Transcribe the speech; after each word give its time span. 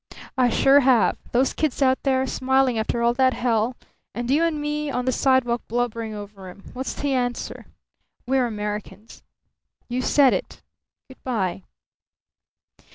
"I 0.35 0.49
sure 0.49 0.79
have. 0.79 1.19
Those 1.31 1.53
kids 1.53 1.79
out 1.79 2.01
there, 2.01 2.25
smiling 2.25 2.79
after 2.79 3.03
all 3.03 3.13
that 3.13 3.35
hell; 3.35 3.75
and 4.15 4.31
you 4.31 4.43
and 4.43 4.59
me 4.59 4.89
on 4.89 5.05
the 5.05 5.11
sidewalk, 5.11 5.61
blubbering 5.67 6.15
over 6.15 6.47
'em! 6.47 6.63
What's 6.73 6.95
the 6.95 7.13
answer? 7.13 7.67
We're 8.25 8.47
Americans!" 8.47 9.21
"You 9.87 10.01
said 10.01 10.33
it. 10.33 10.63
Good 11.07 11.21
bye." 11.23 11.65